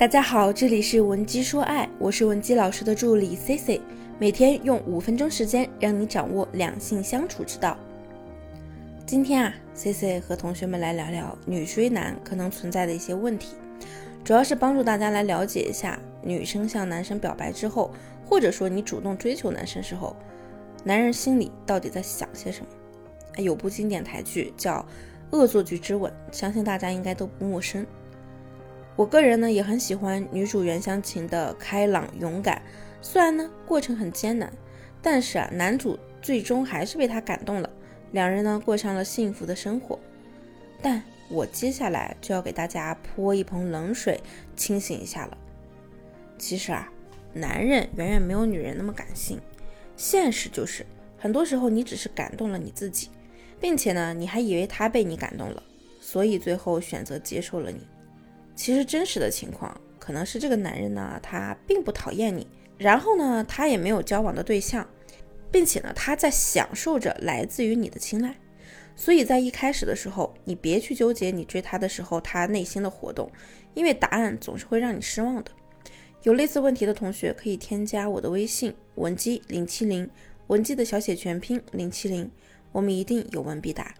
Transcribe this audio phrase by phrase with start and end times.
[0.00, 3.82] 大家好，这里是文姬说爱，我是文姬老师的助理 C C，
[4.18, 7.76] 每天用五分钟时间让你掌握两性相处之道。
[9.04, 13.56] 今天啊，C C 和同学们来聊聊女追男可能存在的一些问题，
[14.24, 17.90] 主要是帮助大家来了解一下女生向男生表白之后，
[18.24, 20.16] 或者说你主动追求男生时候，
[20.82, 22.68] 男人心里到底在想些什么。
[23.36, 24.78] 有部经典台剧叫
[25.36, 27.84] 《恶作剧之吻》，相信大家应该都不陌生。
[28.96, 32.60] 我个人呢也很喜欢女主袁湘琴的开朗勇敢，
[33.00, 34.52] 虽然呢过程很艰难，
[35.00, 37.70] 但是啊男主最终还是被她感动了，
[38.12, 39.98] 两人呢过上了幸福的生活。
[40.82, 44.20] 但我接下来就要给大家泼一盆冷水，
[44.54, 45.38] 清醒一下了。
[46.36, 46.92] 其实啊，
[47.32, 49.40] 男人远远没有女人那么感性，
[49.96, 50.84] 现实就是
[51.16, 53.08] 很多时候你只是感动了你自己，
[53.60, 55.62] 并且呢你还以为他被你感动了，
[56.00, 57.86] 所以最后选择接受了你。
[58.54, 64.86] 其实真实的情况可能是这个男人呢，他并不讨厌你，然后呢，他也没有交往的对象，
[65.50, 68.34] 并且呢，他在享受着来自于你的青睐。
[68.96, 73.30] 所以在一开始的时候，你别去纠结你追他的时候他内心的活动，
[73.72, 75.50] 因为答案总是会让你失望的。
[76.22, 80.06] 有类似问题的同学可以添加我的微信文姬零七零，
[80.48, 82.30] 文姬的小写全拼零七零，
[82.72, 83.94] 我们一定有问必答。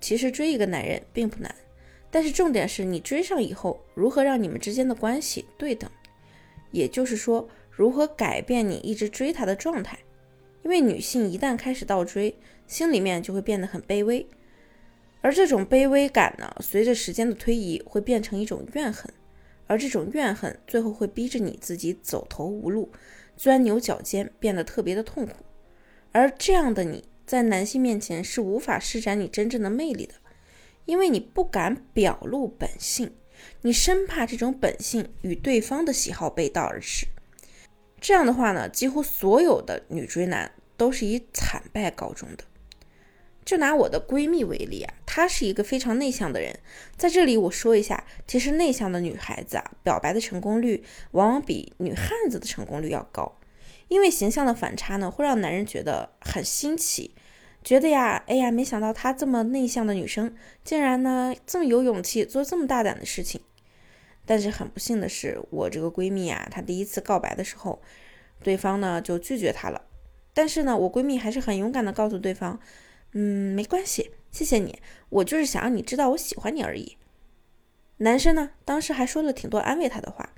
[0.00, 1.52] 其实追一个男人并不难。
[2.12, 5.90] 但是重点是你追上以后，如何让你们之间的关系对等？
[6.70, 9.98] 也就是说，如何改变你一直追他的状态？
[10.62, 14.26] 因为女性一旦开始倒追，心里面就会变得很卑微，
[15.22, 19.10] 而这种卑微感呢，随着时间的推移，会变成一种怨恨，
[19.66, 22.92] 而这种怨恨最后会逼着你自己走投无路，
[23.38, 25.32] 钻牛角尖，变得特别的痛苦。
[26.12, 30.14] 而这样的你在男性面前是无法施展你真正的魅力的。
[30.84, 33.14] 因为你不敢表露本性，
[33.62, 37.06] 你生怕这种本性与对方的喜好背道而驰。
[38.00, 42.44] 这样的话呢，几乎所有的女追男都是以惨败告终的。
[43.44, 46.60] 就拿我的闺蜜为例啊，她是一个非常内向的人。
[46.96, 53.40] 在这里我说一下，其实内向的女孩子啊，表白的成功率往往比女汉子的成功率要高，
[53.88, 57.14] 因为形象的反差呢，会让男人觉得很新奇。
[57.64, 60.34] 觉得呀，哎呀，没想到她这么内向的女生，
[60.64, 63.40] 竟然呢这么有勇气做这么大胆的事情。
[64.24, 67.80] 但是很不幸的是，我这个闺蜜啊，她第一次告白的时候，
[68.42, 69.82] 对方呢就拒绝她了。
[70.34, 72.58] 但是呢，我闺蜜还是很勇敢的告诉对方，
[73.12, 76.96] 嗯，没关系，谢谢你，我就是想让你知道我喜欢你而已。
[77.98, 80.32] 男生呢，当时还说了挺多安慰她的话。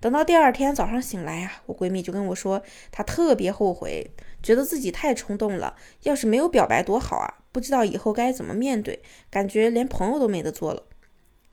[0.00, 4.10] 等到第二天早上醒来啊，我闺蜜就跟我说，她特别后悔，
[4.42, 5.76] 觉得自己太冲动了。
[6.02, 10.84] 要是没有表白多好啊，不知道以后该怎么面对，感觉连朋友都没得做了。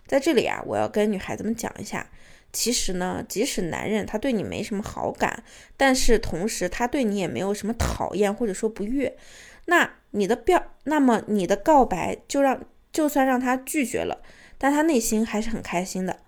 [0.05, 2.09] 在这里啊，我要跟女孩子们讲一下，
[2.53, 5.43] 其实呢，即使男人他对你没什么好感，
[5.75, 9.17] 但是同时他对你也没有什么讨厌或者说不悦，
[9.65, 14.21] 那你的表，那么你的告白就让就算让他拒绝了，
[14.57, 16.21] 但他内心还是很开心的。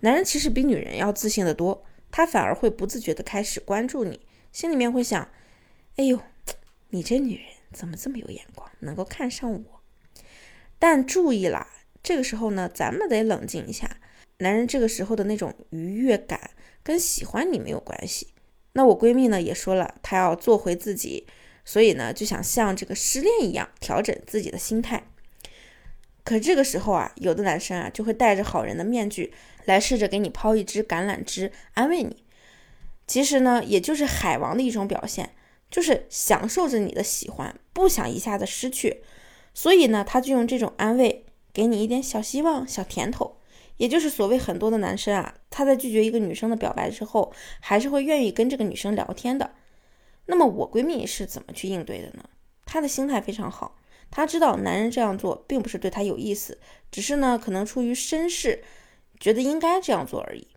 [0.00, 4.20] 男人其实比女人要自信的多，他反而会不自觉的开始关注你，
[4.50, 5.28] 心里面会想：
[5.96, 6.18] 哎呦，
[6.90, 9.80] 你这女人怎么这么有眼光，能够看上我？
[10.78, 11.68] 但注意啦，
[12.02, 13.98] 这个时候呢，咱们得冷静一下。
[14.38, 16.50] 男人这个时候的那种愉悦感
[16.82, 18.28] 跟喜欢你没有关系。
[18.72, 21.26] 那我闺蜜呢也说了，她要做回自己，
[21.64, 25.06] 所以呢就想像这个失恋一样调整自己的心态。
[26.24, 29.32] 可这个时候啊，有的男生啊就会戴着好人的面具。
[29.64, 32.24] 来试着给你抛一支橄榄枝，安慰你。
[33.06, 35.30] 其实呢，也就是海王的一种表现，
[35.72, 39.02] 就是享受着你的喜欢，不想一下子失去。
[39.52, 43.38] 所以呢，他就用这种安慰，给你一点小希望、小甜头。
[43.78, 49.50] 也就是所谓很多的男生啊，他在拒绝一个女生的表白之后，还是会愿意跟这个女生聊天的。
[50.26, 52.22] 那么我闺蜜是怎么去应对的呢？
[52.66, 53.76] 她的心态非常好，
[54.10, 56.60] 她知道男人这样做并不是对她有意思，
[56.92, 58.62] 只是呢，可能出于绅士。
[59.18, 60.48] 觉得应该这样做而已，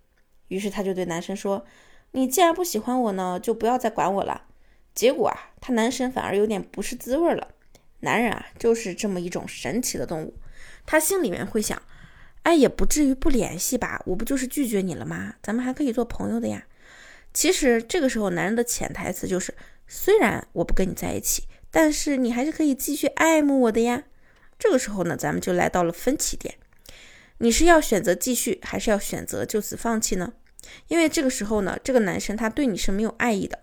[0.47, 1.65] 于是她就对男生说
[2.11, 4.45] ：“你既然不喜欢我呢，就不要再管我了。”
[4.95, 7.49] 结果啊，他男神反而有点不是滋味了。
[7.99, 10.33] 男人啊，就是这么一种神奇的动物。
[10.85, 11.81] 他心里面会想
[12.43, 14.01] ：“哎，也不至于不联系吧？
[14.05, 15.35] 我不就是拒绝你了吗？
[15.43, 16.65] 咱们还可以做朋友的呀。”
[17.33, 19.53] 其实这个时候，男人的潜台词就是
[19.87, 24.03] ：“虽然我不跟你在一起，但是你还是可以继续爱慕我的呀。”
[24.57, 26.55] 这个时候呢，咱们就来到了分歧点。
[27.39, 30.31] 你是要选择继续，还是要选择就此放弃呢？
[30.87, 33.59] 因为这个时候呢，这个男生他对你是没有爱意的。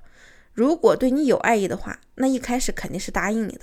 [0.55, 3.63] 如果对你有爱意的话，那一开始肯定是答应你的。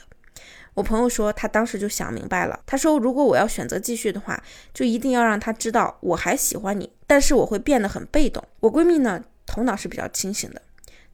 [0.75, 2.59] 我朋友说，他当时就想明白了。
[2.65, 4.41] 他说，如果我要选择继续的话，
[4.73, 8.41] 就一定要让他知道我还喜欢你，但是我会变得很被动。
[8.61, 10.61] 我闺蜜呢，头脑是比较清醒的，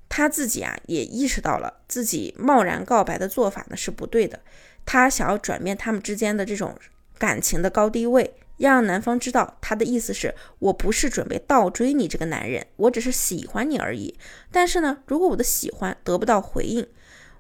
[0.07, 4.39] 她自己啊也意识到了自己贸然告白的做法呢是不对的。
[4.86, 6.77] 她想要转变他们之间的这种
[7.18, 14.18] 感情的高低位，要让男方知道，他的意思是我不是准备倒追你这个男人，我只是喜欢你而已。
[14.52, 16.88] 但是呢，如果我的喜欢得不到回应，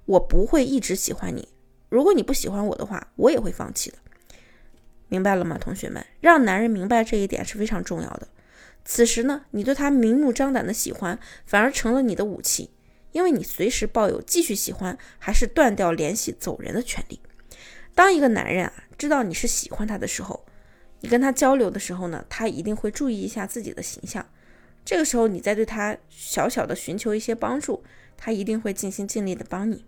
[0.05, 1.49] 我不会一直喜欢你。
[1.89, 3.97] 如果你不喜欢我的话，我也会放弃的。
[5.07, 6.05] 明白了吗，同学们？
[6.19, 8.27] 让男人明白这一点是非常重要的。
[8.83, 12.71] 此时呢，你对他明目张胆的喜欢，反而成了你的武器，
[13.13, 17.19] 因为你随时抱有继续喜欢还是断掉联系走人的权利。
[17.93, 20.45] 当一个男人啊知道你是喜欢他的时候，
[21.01, 24.25] 你跟他交流的时候呢，他一定会注意一下自己的形象。
[24.83, 27.83] 这个时候，你再对他小小的寻求一些帮助，
[28.15, 29.83] 他一定会尽心尽力的帮你。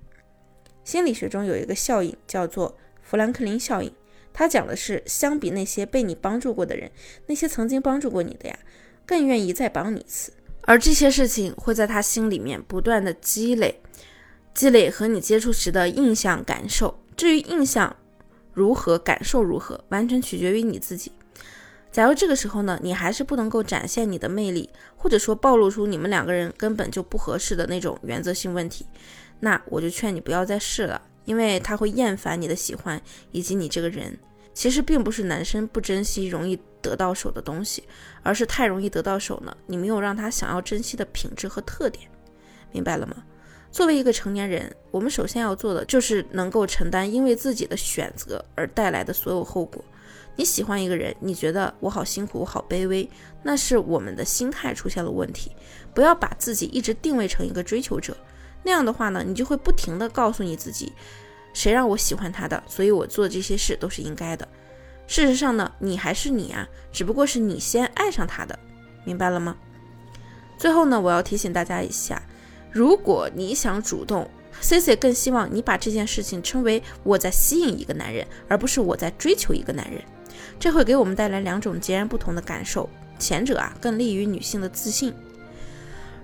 [0.83, 3.94] 心理学中有一个效应叫做富兰克林效应，
[4.33, 6.92] 它讲的是相比那些被你帮助过的人，
[7.25, 8.57] 那些曾经帮助过你的呀，
[9.06, 10.31] 更愿意再帮你一次。
[10.62, 13.80] 而这些事情会在他心里面不断的积累，
[14.54, 17.00] 积累和你接触时的印象感受。
[17.15, 17.95] 至于印象
[18.57, 21.12] 如何，感受如何，完全取决于你自己。
[21.92, 28.83] 假如这个时候呢，你还是不能够展现你的魅力，或者说暴露出你们两个人根本就不合适的那种原则性问题。
[29.42, 33.00] 那我就劝你不要再试了，因为他会厌烦你的喜欢
[33.31, 34.18] 以及你这个人。
[34.56, 37.83] 其实并不是男生不珍惜容易得到手的东西，
[38.24, 42.09] 而是太容易得到手呢，你没有让他想要珍惜的品质和特点，
[42.71, 43.18] 明白了吗？
[43.77, 49.85] 作为一个成年人，我们首先要做的就是能够承担因为自己的选择而带来的所有后果。
[50.35, 53.07] 你喜欢一个人，你觉得我好辛苦，我好卑微，
[53.44, 55.51] 那是我们的心态出现了问题。
[55.94, 58.18] 不要把自己一直定位成一个追求者。
[58.63, 60.91] 那样的话呢，你就会不停的告诉你自己，
[61.53, 64.47] 谁让我喜欢他的，所以我做这些事都是应该的。
[65.06, 68.57] 事实上呢，你还是你啊，只不过是你先爱上他的，
[69.06, 69.56] 明白了吗？
[70.57, 72.19] 最后呢，我要提醒大家一下，
[72.72, 74.30] 如果你想主动
[74.62, 80.02] ，C C 更希望你把这件事情称为我在吸引一个男人，而不是我在追求一个男人。
[80.60, 85.14] 这会给我们带来两种截然不同的感受，前者啊更利于女性的自信。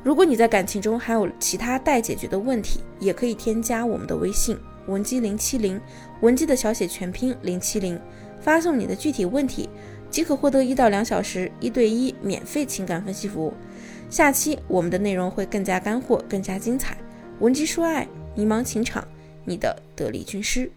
[0.04, 4.58] 如果你在感情中还有其他待解决的问题，也可以添加我们的微信
[4.88, 5.80] 文姬零七零，
[6.22, 8.00] 文姬的小写全拼零七零，
[8.42, 9.70] 发送你的具体问题，
[10.10, 13.54] 即可获得一到两小时一对一免费情感分析服务。
[14.14, 16.96] 下期我们的内容会更加干货，更加精彩。
[17.40, 19.04] 文姬说爱，迷茫情场，
[19.44, 20.72] 你的得力军师。